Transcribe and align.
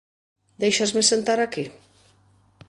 Déixasme 0.63 1.03
sentar 1.11 1.37
aquí? 1.45 1.67